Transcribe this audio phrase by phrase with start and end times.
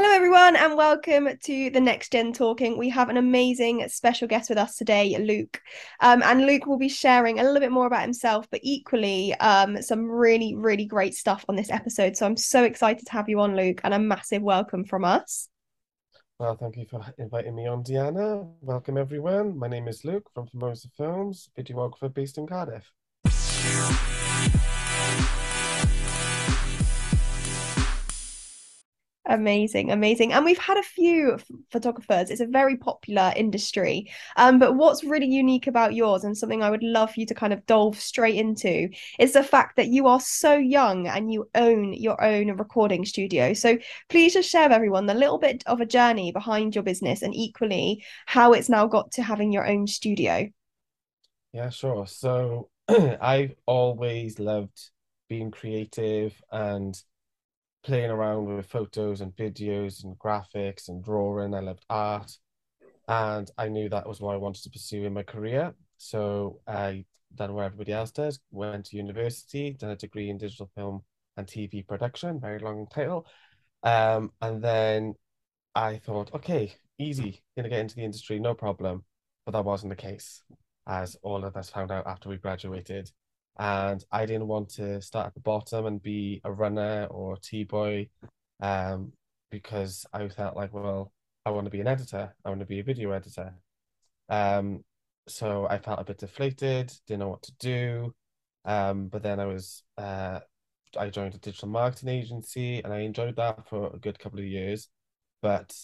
[0.00, 2.78] Hello, everyone, and welcome to the Next Gen Talking.
[2.78, 5.60] We have an amazing special guest with us today, Luke.
[5.98, 9.82] Um, and Luke will be sharing a little bit more about himself, but equally um,
[9.82, 12.16] some really, really great stuff on this episode.
[12.16, 15.48] So I'm so excited to have you on, Luke, and a massive welcome from us.
[16.38, 18.48] Well, thank you for inviting me on, Deanna.
[18.60, 19.58] Welcome, everyone.
[19.58, 22.88] My name is Luke from Formosa Films, videographer based in Cardiff.
[29.30, 30.32] Amazing, amazing.
[30.32, 31.38] And we've had a few
[31.70, 32.30] photographers.
[32.30, 34.10] It's a very popular industry.
[34.36, 37.52] Um, but what's really unique about yours and something I would love you to kind
[37.52, 41.92] of delve straight into is the fact that you are so young and you own
[41.92, 43.52] your own recording studio.
[43.52, 43.76] So
[44.08, 47.34] please just share with everyone a little bit of a journey behind your business and
[47.34, 50.48] equally how it's now got to having your own studio.
[51.52, 52.06] Yeah, sure.
[52.06, 54.90] So I've always loved
[55.28, 56.98] being creative and
[57.84, 61.54] playing around with photos and videos and graphics and drawing.
[61.54, 62.36] I loved art.
[63.06, 65.74] And I knew that was what I wanted to pursue in my career.
[65.96, 67.04] So I
[67.34, 71.02] done what everybody else does, went to university, done a degree in digital film
[71.36, 73.26] and TV production, very long title.
[73.82, 75.14] Um, and then
[75.74, 79.04] I thought, okay, easy, gonna get into the industry, no problem.
[79.46, 80.42] But that wasn't the case,
[80.86, 83.10] as all of us found out after we graduated
[83.58, 87.40] and I didn't want to start at the bottom and be a runner or a
[87.40, 88.08] T boy,
[88.60, 89.12] um,
[89.50, 91.12] because I felt like, well,
[91.44, 92.34] I want to be an editor.
[92.44, 93.54] I want to be a video editor.
[94.28, 94.84] Um,
[95.26, 98.14] so I felt a bit deflated, didn't know what to do.
[98.64, 100.40] Um, but then I was, uh,
[100.96, 104.44] I joined a digital marketing agency, and I enjoyed that for a good couple of
[104.44, 104.88] years.
[105.42, 105.74] But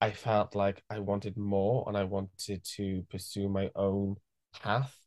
[0.00, 4.16] I felt like I wanted more, and I wanted to pursue my own
[4.62, 5.03] path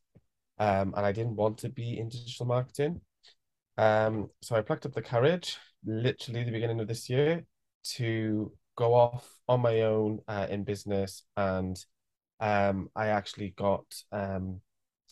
[0.60, 3.02] um, and I didn't want to be in digital marketing.
[3.78, 7.46] Um, so I plucked up the courage, literally the beginning of this year,
[7.96, 11.78] to go off on my own uh, in business, and
[12.40, 14.62] um, I actually got um,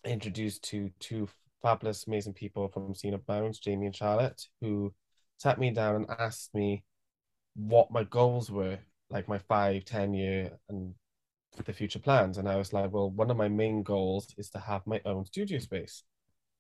[0.04, 1.28] introduced to two
[1.62, 4.94] fabulous, amazing people from Scene of Bounds, Jamie and Charlotte, who
[5.38, 6.84] sat me down and asked me
[7.56, 10.94] what my goals were, like my five, ten year and
[11.64, 12.38] the future plans.
[12.38, 15.26] And I was like, well, one of my main goals is to have my own
[15.26, 16.04] studio space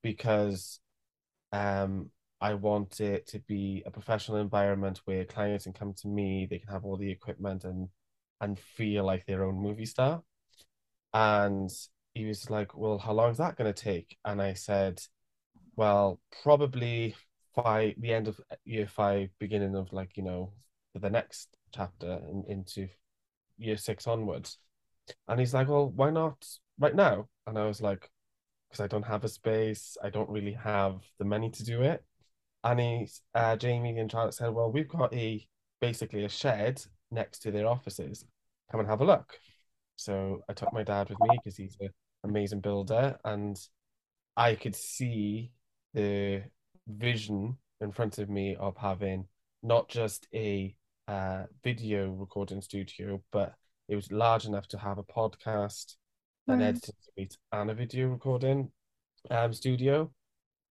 [0.04, 0.80] because
[1.52, 2.10] um,
[2.42, 6.60] I want it to be a professional environment where clients can come to me, they
[6.60, 7.90] can have all the equipment and
[8.42, 10.22] and feel like their own movie star.
[11.14, 11.72] And
[12.14, 14.18] he was like, Well, how long is that going to take?
[14.26, 15.02] And I said,
[15.76, 17.16] Well, probably
[17.56, 20.52] by the end of year five, beginning of like, you know,
[20.94, 22.90] the next chapter in, into
[23.58, 24.58] year six onwards.
[25.28, 26.46] And he's like, well, why not
[26.80, 27.28] right now?
[27.48, 28.10] And I was like,
[28.70, 29.98] because I don't have a space.
[30.04, 32.04] I don't really have the money to do it.
[32.64, 35.46] And he's, uh, Jamie and Charlotte said, well, we've got a
[35.80, 38.26] basically a shed next to their offices.
[38.72, 39.40] Come and have a look.
[39.96, 41.90] So I took my dad with me because he's an
[42.24, 43.58] amazing builder, and
[44.36, 45.52] I could see
[45.94, 46.44] the
[46.88, 49.28] vision in front of me of having
[49.64, 50.76] not just a
[51.08, 53.54] uh, video recording studio, but
[53.88, 55.96] it was large enough to have a podcast,
[56.48, 58.72] an editing suite, and a video recording
[59.30, 60.12] um, studio.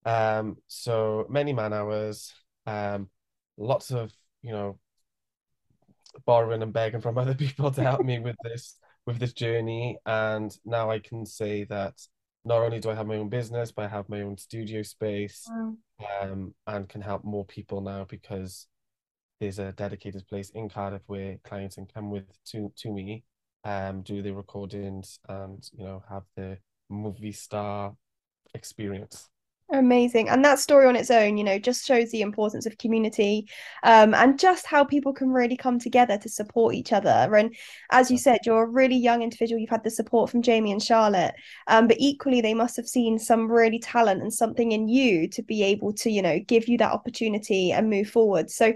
[0.05, 2.33] Um, so many man hours,
[2.67, 3.09] um,
[3.57, 4.79] lots of you know
[6.27, 8.77] borrowing and begging from other people to help me with this
[9.07, 9.99] with this journey.
[10.07, 11.95] And now I can say that
[12.45, 15.47] not only do I have my own business, but I have my own studio space,
[15.49, 15.75] wow.
[16.21, 18.67] um, and can help more people now because
[19.45, 23.25] there's a dedicated place in Cardiff where clients can come with to to me,
[23.65, 26.57] um, do the recordings and you know have the
[26.89, 27.95] movie star
[28.55, 29.29] experience.
[29.73, 30.29] Amazing.
[30.29, 33.49] And that story on its own, you know, just shows the importance of community
[33.83, 37.35] um, and just how people can really come together to support each other.
[37.35, 37.57] And
[37.91, 39.59] as you said, you're a really young individual.
[39.59, 41.35] You've had the support from Jamie and Charlotte,
[41.67, 45.43] um, but equally, they must have seen some really talent and something in you to
[45.43, 48.51] be able to, you know, give you that opportunity and move forward.
[48.51, 48.75] So,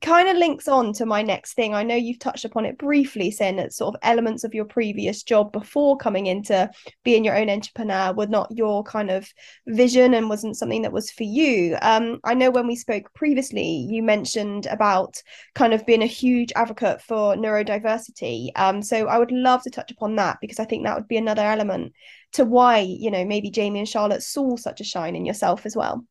[0.00, 1.74] kind of links on to my next thing.
[1.74, 5.22] I know you've touched upon it briefly, saying that sort of elements of your previous
[5.22, 6.70] job before coming into
[7.04, 9.28] being your own entrepreneur were not your kind of
[9.66, 11.76] vision and wasn't something that was for you.
[11.82, 15.22] Um, I know when we spoke previously, you mentioned about
[15.54, 18.48] kind of being a huge advocate for neurodiversity.
[18.56, 21.18] Um, so I would love to touch upon that because I think that would be
[21.18, 21.92] another element
[22.32, 25.76] to why, you know, maybe Jamie and Charlotte saw such a shine in yourself as
[25.76, 26.06] well.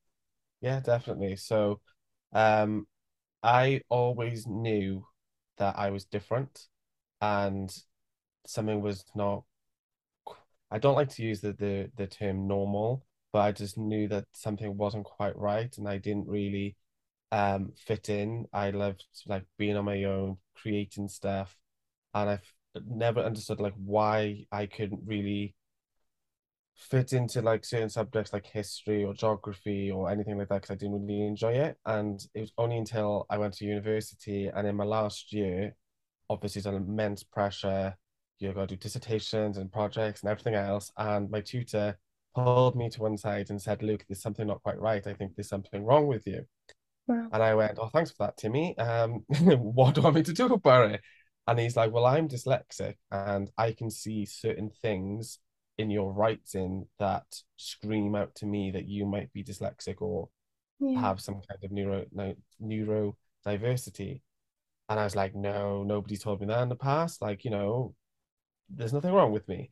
[0.61, 1.37] Yeah, definitely.
[1.37, 1.79] So
[2.33, 2.85] um,
[3.41, 5.05] I always knew
[5.57, 6.67] that I was different
[7.21, 7.75] and
[8.45, 9.43] something was not
[10.71, 13.03] I don't like to use the the, the term normal
[13.33, 16.75] but I just knew that something wasn't quite right, and I didn't really
[17.31, 18.47] um fit in.
[18.53, 21.55] I loved like being on my own, creating stuff,
[22.13, 22.53] and I've
[22.87, 25.55] never understood like why I couldn't really
[26.75, 30.77] fit into like certain subjects like history or geography or anything like that because I
[30.77, 31.77] didn't really enjoy it.
[31.85, 35.75] And it was only until I went to university and in my last year,
[36.29, 37.95] obviously, there's immense pressure.
[38.39, 40.91] You've got to do dissertations and projects and everything else.
[40.97, 41.97] And my tutor
[42.43, 45.05] pulled me to one side and said, Luke, there's something not quite right.
[45.05, 46.45] I think there's something wrong with you.
[47.07, 47.29] Wow.
[47.31, 48.77] And I went, Oh, thanks for that, Timmy.
[48.77, 49.25] Um,
[49.57, 51.01] what do you want to do about it?
[51.47, 55.39] And he's like, Well, I'm dyslexic and I can see certain things
[55.77, 57.25] in your writing that
[57.57, 60.29] scream out to me that you might be dyslexic or
[60.79, 61.01] Yeah.
[61.01, 64.21] have some kind of neuro no, neurodiversity.
[64.89, 67.21] And I was like, no, nobody told me that in the past.
[67.21, 67.95] Like, you know,
[68.69, 69.71] there's nothing wrong with me.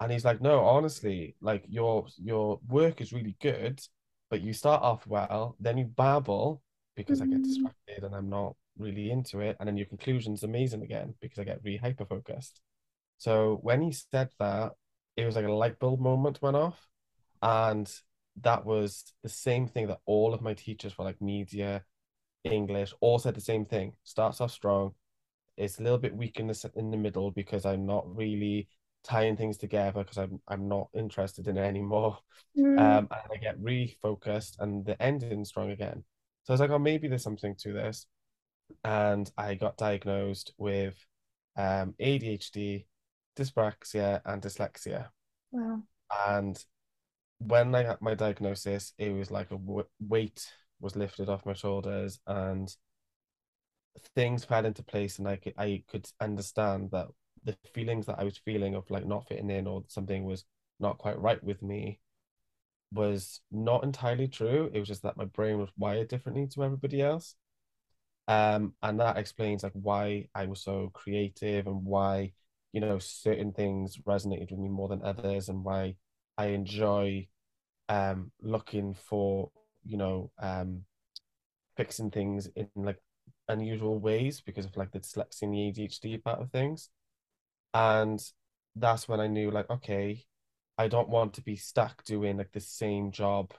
[0.00, 3.80] And he's like, no, honestly, like your your work is really good,
[4.30, 6.62] but you start off well, then you babble
[6.96, 10.42] because I get Mm, distracted and I'm not really into it, and then your conclusion's
[10.42, 12.60] amazing again because I get really hyper focused.
[13.18, 14.72] So when he said that,
[15.16, 16.88] it was like a light bulb moment went off.
[17.42, 17.90] And
[18.42, 21.84] that was the same thing that all of my teachers for like media,
[22.44, 23.94] English, all said the same thing.
[24.04, 24.94] Starts off strong.
[25.56, 28.68] It's a little bit weak in the in the middle because I'm not really
[29.06, 32.18] tying things together because I'm I'm not interested in it anymore.
[32.56, 36.04] mm, Um, and I get really focused and the ending strong again.
[36.44, 38.06] So I was like, oh, maybe there's something to this.
[38.84, 40.96] And I got diagnosed with
[41.56, 42.86] um, ADHD,
[43.36, 45.10] dyspraxia, and dyslexia.
[45.50, 45.82] wow.
[46.26, 46.62] And
[47.38, 51.54] when I got my diagnosis, it was like a w weight was lifted off my
[51.54, 52.74] shoulders and
[54.14, 57.08] things fell into place, and I could I could understand that
[57.46, 60.44] the feelings that I was feeling of like not fitting in or something was
[60.80, 62.00] not quite right with me
[62.92, 64.70] was not entirely true.
[64.72, 67.34] It was just that my brain was wired differently to everybody else.
[68.28, 72.32] Um, and that explains like why I was so creative and why,
[72.72, 75.96] you know, certain things resonated with me more than others and why
[76.38, 77.28] I enjoy
[77.88, 79.50] um looking for,
[79.84, 80.84] you know, um
[81.76, 83.00] fixing things in like
[83.48, 86.90] unusual ways because of like the dyslexia and the ADHD part of things.
[87.76, 88.20] And
[88.76, 90.24] that's when I knew like, okay,
[90.78, 93.52] I don't want to be stuck doing like the same job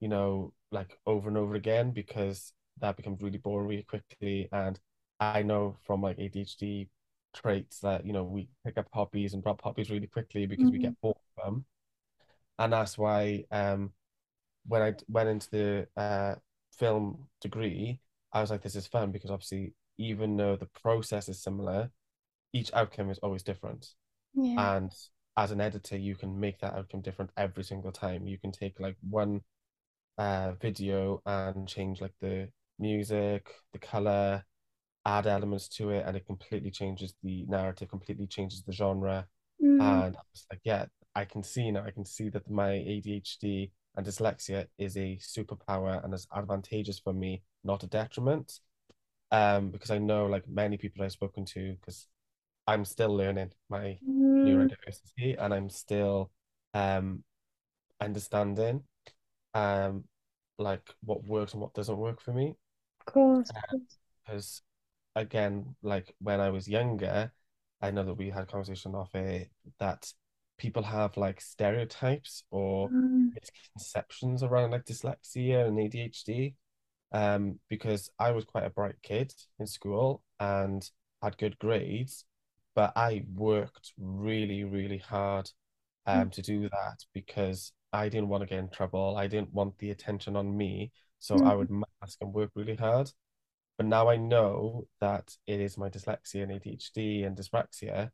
[0.00, 4.48] you know, like over and over again because that becomes really boring really quickly.
[4.52, 4.78] And
[5.20, 6.90] I know from like ADHD
[7.34, 10.78] traits that, you know, we pick up hobbies and drop hobbies really quickly because we
[10.78, 11.66] Mm, get bored of them.
[12.58, 13.92] And that's why um
[14.66, 16.36] when I went into the uh
[16.78, 18.00] film degree,
[18.32, 21.90] I was like, this is fun because obviously even though the process is similar,
[22.52, 23.88] each outcome is always different.
[24.34, 24.58] yeah.
[24.58, 24.92] And
[25.36, 28.26] as an editor, you can make that outcome different every single time.
[28.26, 29.42] You can take like one
[30.18, 32.48] uh video and change like the
[32.78, 34.44] music, the color,
[35.06, 39.26] add elements to it, and it completely changes the narrative, completely changes the genre.
[39.62, 42.72] Mm, And I was like, yeah, I can see now, I can see that my
[42.72, 48.60] ADHD and dyslexia is a superpower and is advantageous for me, not a detriment.
[49.30, 52.06] Um, because I know like many people I've spoken to, because
[52.68, 56.32] I'm still learning my mm, neurodiversity and I'm still
[56.74, 57.24] um
[58.00, 58.84] understanding
[59.54, 60.04] um
[60.58, 62.56] like what works and what doesn't work for me.
[63.08, 63.52] of course.
[64.24, 64.62] Because
[65.16, 67.32] again, like when I was younger,
[67.82, 70.12] I know that we had a conversation off it that
[70.58, 76.54] people have like stereotypes or Mm, misconceptions around like dyslexia and ADHD.
[77.12, 80.88] Um, because I was quite a bright kid in school and
[81.22, 82.24] had good grades,
[82.78, 85.50] but I worked really, really hard
[86.14, 89.16] mm, um to do that because I didn't want to get in trouble.
[89.18, 90.92] I didn't want the attention on me.
[91.18, 93.10] So I mm, would mask and work really hard.
[93.78, 98.10] But now I know that it is my dyslexia and ADHD and dyspraxia.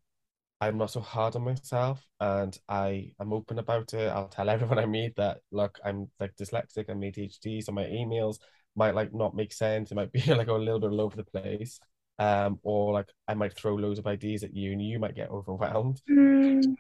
[0.61, 4.09] I'm not so hard on myself and I am open about it.
[4.11, 8.39] I'll tell everyone I meet that look, I'm like dyslexic, I'm ADHD, so my emails
[8.77, 9.91] might like not make sense.
[9.93, 11.81] It might be like a little bit all over the place.
[12.19, 15.31] Um, or like I might throw loads of ideas at you and you might get
[15.31, 16.01] overwhelmed.
[16.09, 16.77] mm.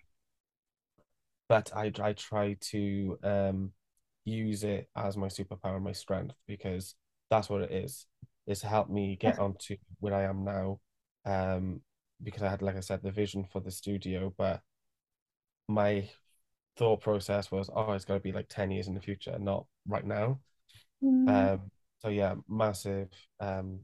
[1.48, 3.72] But I I try to um
[4.24, 6.94] use it as my superpower, my strength, because
[7.30, 8.06] that's what it is.
[8.46, 10.80] It's helped me get onto where I am now.
[11.26, 11.82] Um,
[12.22, 14.62] because I had, like I said, the vision for the studio, but
[15.68, 16.08] my
[16.76, 19.66] thought process was, oh, it's got to be like 10 years in the future, not
[19.88, 20.40] right now.
[21.02, 23.10] Mm, Um, so yeah, massive,
[23.40, 23.80] um,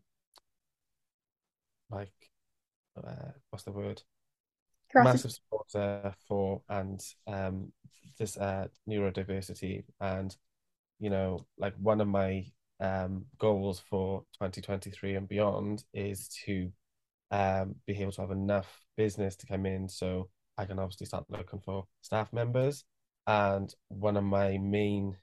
[1.90, 2.12] like,
[2.96, 4.02] uh, what's the word?
[4.94, 7.72] Massive supporter for and um
[8.18, 10.36] this uh neurodiversity and
[11.00, 12.44] you know, like one of my
[12.78, 16.70] um, goals for 2023 and beyond is to
[17.30, 20.28] um, be able to have enough business to come in so
[20.58, 22.84] I can obviously start looking for staff members.
[23.26, 25.16] And one of my main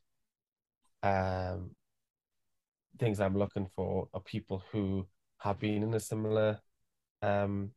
[1.03, 1.71] um,
[2.99, 5.07] things I'm looking for are people who
[5.39, 6.59] have been in a similar
[7.21, 7.71] um,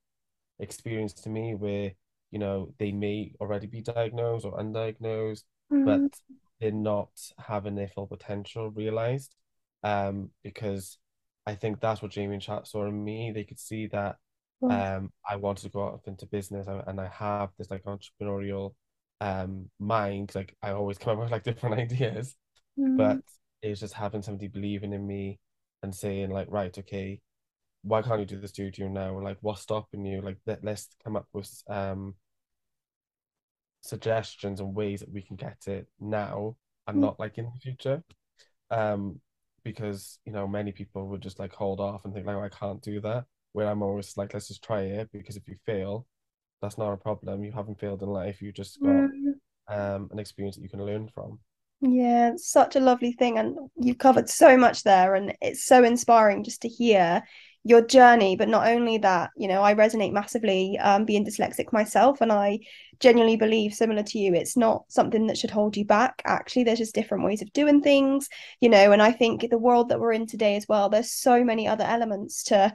[0.58, 1.92] experience to me where,
[2.30, 5.84] you know, they may already be diagnosed or undiagnosed, mm.
[5.84, 6.18] but
[6.60, 9.34] they're not having their full potential realized.
[9.82, 10.98] Um, because
[11.46, 13.32] I think that's what Jamie and Chat saw in me.
[13.32, 14.16] They could see that
[14.62, 18.74] um, I wanted to go out into business and I have this like entrepreneurial
[19.22, 20.32] um mind.
[20.34, 22.34] Like I always come up with like different ideas,
[22.78, 22.96] mm.
[22.96, 23.20] but
[23.62, 25.38] it's just having somebody believing in me
[25.82, 27.20] and saying like, right, okay,
[27.82, 29.18] why can't you do the studio now?
[29.20, 30.20] Like, what's stopping you?
[30.20, 32.14] Like, let, let's come up with um
[33.82, 36.56] suggestions and ways that we can get it now
[36.86, 37.00] and mm.
[37.00, 38.02] not like in the future.
[38.70, 39.20] Um,
[39.62, 42.48] because you know many people would just like hold off and think like, oh, I
[42.48, 43.24] can't do that.
[43.52, 46.06] Where I'm always like, let's just try it because if you fail,
[46.62, 47.42] that's not a problem.
[47.42, 48.40] You haven't failed in life.
[48.40, 49.32] You just got mm.
[49.68, 51.38] um an experience that you can learn from.
[51.82, 53.38] Yeah, such a lovely thing.
[53.38, 55.14] And you've covered so much there.
[55.14, 57.22] And it's so inspiring just to hear
[57.64, 58.36] your journey.
[58.36, 62.20] But not only that, you know, I resonate massively um, being dyslexic myself.
[62.20, 62.60] And I
[63.00, 66.22] genuinely believe, similar to you, it's not something that should hold you back.
[66.24, 68.28] Actually, there's just different ways of doing things,
[68.60, 68.92] you know.
[68.92, 71.84] And I think the world that we're in today as well, there's so many other
[71.84, 72.72] elements to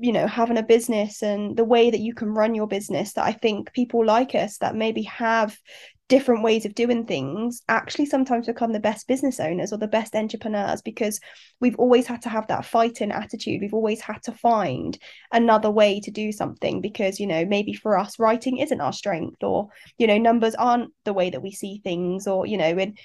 [0.00, 3.24] you know having a business and the way that you can run your business that
[3.24, 5.58] i think people like us that maybe have
[6.08, 10.16] different ways of doing things actually sometimes become the best business owners or the best
[10.16, 11.20] entrepreneurs because
[11.60, 13.60] we've always had to have that fighting attitude.
[13.60, 14.98] We've always had to find
[15.32, 19.42] another way to do something because you know maybe for us writing isn't our strength
[19.42, 22.98] or you know numbers aren't the way that we see things or you know and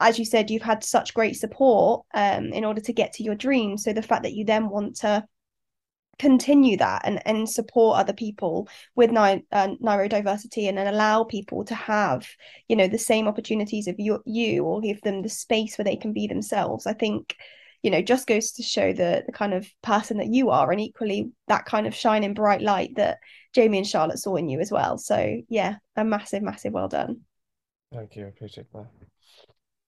[0.00, 3.34] as you said you've had such great support um, in order to get to your
[3.34, 5.24] dreams so the fact that you then want to
[6.20, 11.64] continue that and, and support other people with ni- uh, neurodiversity and then allow people
[11.64, 12.28] to have
[12.68, 15.96] you know the same opportunities of you, you or give them the space where they
[15.96, 16.86] can be themselves.
[16.86, 17.36] I think
[17.82, 20.80] you know just goes to show the the kind of person that you are and
[20.80, 23.16] equally that kind of shining bright light that
[23.54, 24.98] jamie and charlotte saw in you as well.
[24.98, 27.22] So yeah a massive massive well done.
[27.94, 28.26] Thank you.
[28.26, 29.09] I appreciate that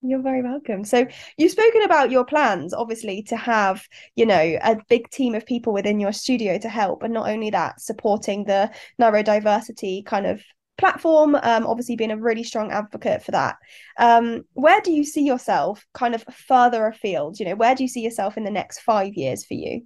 [0.02, 0.84] you're very welcome.
[0.84, 1.06] So
[1.36, 5.72] you've spoken about your plans, obviously, to have, you know, a big team of people
[5.72, 7.02] within your studio to help.
[7.02, 10.42] And not only that, supporting the neurodiversity kind of
[10.78, 13.56] platform, um, obviously being a really strong advocate for that.
[13.98, 17.38] Um, where do you see yourself kind of further afield?
[17.38, 19.82] You know, where do you see yourself in the next five years for you?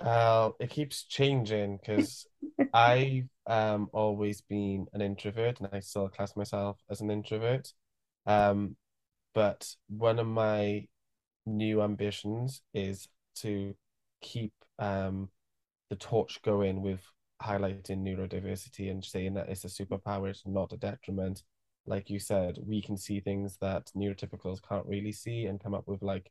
[0.00, 2.26] Uh, it keeps changing because
[2.74, 7.72] I've um always been an introvert and I still class myself as an introvert.
[8.26, 8.76] Um,
[9.34, 10.86] but one of my
[11.46, 13.74] new ambitions is to
[14.20, 15.28] keep um,
[15.90, 17.02] the torch going with
[17.42, 21.42] highlighting neurodiversity and saying that it's a superpower, it's not a detriment.
[21.86, 25.86] Like you said, we can see things that neurotypicals can't really see and come up
[25.86, 26.30] with like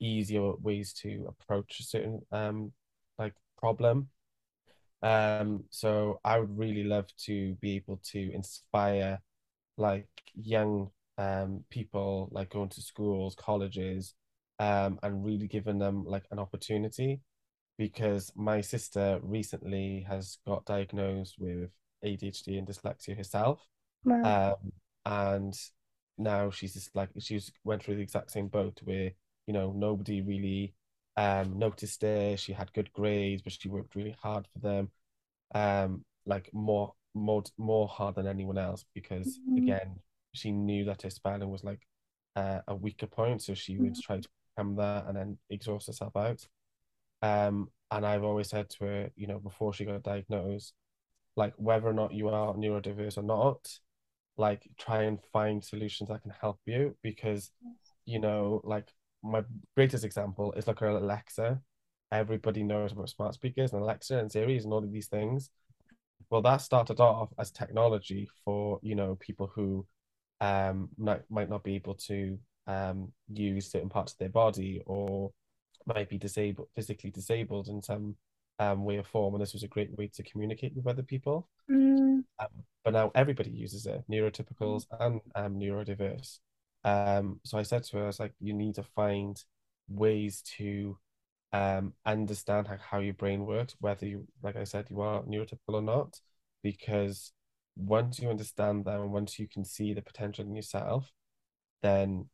[0.00, 2.72] easier ways to approach a certain um
[3.18, 4.08] like problem.
[5.02, 9.20] Um, so I would really love to be able to inspire
[9.76, 14.14] like young um, people like going to schools, colleges,
[14.58, 17.20] um, and really giving them like an opportunity.
[17.76, 21.70] Because my sister recently has got diagnosed with
[22.04, 23.66] ADHD and dyslexia herself,
[24.04, 24.52] wow.
[24.52, 24.72] um,
[25.04, 25.54] and
[26.16, 29.10] now she's just like she's went through the exact same boat where
[29.48, 30.74] you know nobody really
[31.16, 32.36] um noticed her.
[32.36, 34.90] She had good grades, but she worked really hard for them,
[35.52, 39.64] um, like more more more hard than anyone else because mm-hmm.
[39.64, 39.96] again
[40.34, 41.80] she knew that her spelling was like
[42.36, 44.00] uh, a weaker point, so she would mm-hmm.
[44.00, 46.46] try to come that and then exhaust herself out.
[47.22, 50.74] Um, and I've always said to her, you know, before she got diagnosed,
[51.36, 53.78] like whether or not you are neurodiverse or not,
[54.36, 57.50] like try and find solutions that can help you because,
[58.04, 59.42] you know, like my
[59.74, 61.60] greatest example is like her Alexa.
[62.12, 65.50] Everybody knows about smart speakers and Alexa and Siri and all of these things.
[66.30, 69.86] Well, that started off as technology for, you know, people who
[70.40, 75.32] um, might, might not be able to um, use certain parts of their body or
[75.86, 78.16] might be disabled, physically disabled in some
[78.58, 79.34] um, way or form.
[79.34, 81.48] And this was a great way to communicate with other people.
[81.70, 82.24] Mm.
[82.38, 82.48] Um,
[82.84, 86.38] but now everybody uses it, neurotypicals and um, neurodiverse.
[86.84, 89.42] Um, so I said to her, I was like, you need to find
[89.88, 90.98] ways to
[91.52, 95.74] um, understand how, how your brain works, whether you, like I said, you are neurotypical
[95.74, 96.18] or not,
[96.62, 97.32] because
[97.76, 101.12] once you understand them and once you can see the potential in yourself,
[101.82, 102.28] then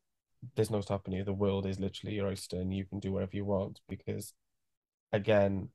[0.54, 1.25] there's no stopping you.
[1.25, 3.80] The world is literally your oyster, and you can do whatever you want.
[3.88, 4.35] Because,
[5.12, 5.70] again,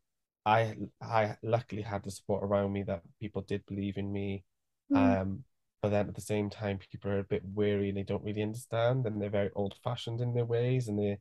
[0.45, 4.43] I I luckily had the support around me that people did believe in me.
[4.91, 5.22] Mm.
[5.22, 5.43] Um,
[5.81, 8.41] but then at the same time, people are a bit weary and they don't really
[8.43, 11.19] understand, and they're very old fashioned in their ways, and they,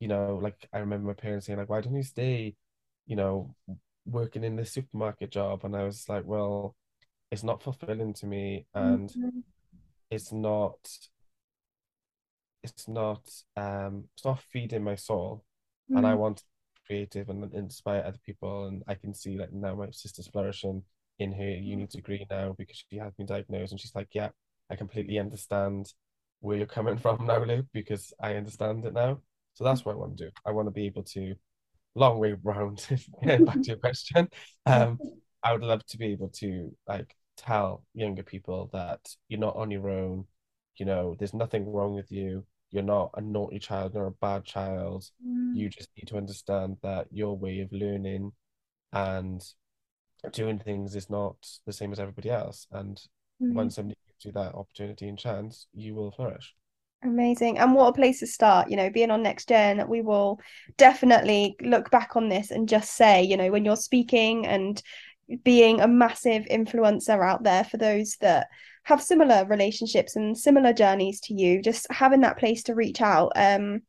[0.00, 2.54] you know, like I remember my parents saying like, "Why don't you stay,
[3.06, 3.54] you know,
[4.06, 6.76] working in the supermarket job?" And I was like, "Well,
[7.30, 9.42] it's not fulfilling to me, and Mhm.
[10.10, 10.78] it's not."
[12.62, 13.22] it's not
[13.56, 15.44] um it's not feeding my soul
[15.94, 16.18] and I Mm.
[16.18, 19.90] want to be creative and inspire other people and I can see like now my
[19.90, 20.82] sister's flourishing
[21.18, 24.30] in her uni degree now because she has been diagnosed and she's like yeah
[24.70, 25.92] I completely understand
[26.40, 29.20] where you're coming from now Luke because I understand it now
[29.54, 31.34] so that's what I want to do I want to be able to
[31.94, 32.86] long way round
[33.22, 34.28] back to your question
[34.66, 34.98] um
[35.42, 39.70] I would love to be able to like tell younger people that you're not on
[39.70, 40.26] your own
[40.76, 42.44] you know, there's nothing wrong with you.
[42.70, 45.10] You're not a naughty child, you're a bad child.
[45.26, 45.56] Mm.
[45.56, 48.30] You just need to understand that your way of learning
[48.92, 49.42] and
[50.32, 52.66] doing things is not the same as everybody else.
[52.70, 53.00] And
[53.48, 53.72] when Mm.
[53.72, 56.54] somebody gives you that opportunity and chance, you will flourish.
[57.02, 57.58] Amazing.
[57.58, 60.40] And what a place to start, you know, being on Next Gen, we will
[60.76, 64.82] definitely look back on this and just say, you know, when you're speaking and
[65.44, 68.48] being a massive influencer out there for those that
[68.84, 73.32] have similar relationships and similar journeys to you, just having that place to reach out.
[73.36, 73.82] Um,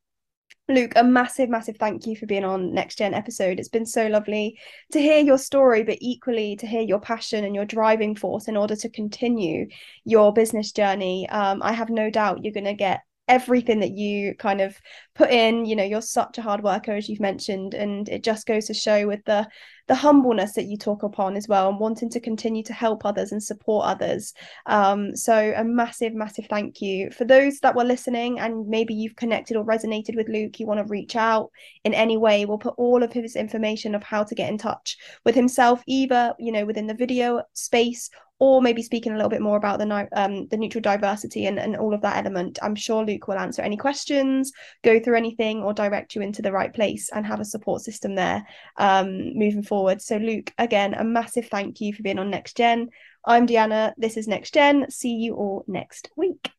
[0.67, 3.59] Luke, a massive, massive thank you for being on Next Gen episode.
[3.59, 4.59] It's been so lovely
[4.91, 8.55] to hear your story, but equally to hear your passion and your driving force in
[8.55, 9.67] order to continue
[10.05, 11.27] your business journey.
[11.29, 14.75] Um, I have no doubt you're going to get everything that you kind of
[15.15, 18.47] put in you know you're such a hard worker as you've mentioned and it just
[18.47, 19.47] goes to show with the
[19.87, 23.31] the humbleness that you talk upon as well and wanting to continue to help others
[23.31, 24.33] and support others.
[24.67, 27.09] Um so a massive massive thank you.
[27.09, 30.79] For those that were listening and maybe you've connected or resonated with Luke you want
[30.79, 31.49] to reach out
[31.83, 34.97] in any way we'll put all of his information of how to get in touch
[35.25, 38.09] with himself either you know within the video space
[38.39, 41.93] or maybe speaking a little bit more about the um, the neurodiversity and, and all
[41.93, 42.57] of that element.
[42.61, 46.51] I'm sure Luke will answer any questions, go through anything, or direct you into the
[46.51, 48.45] right place and have a support system there
[48.77, 50.01] um, moving forward.
[50.01, 52.89] So, Luke, again, a massive thank you for being on Next Gen.
[53.25, 53.93] I'm Deanna.
[53.97, 54.89] This is Next Gen.
[54.89, 56.51] See you all next week.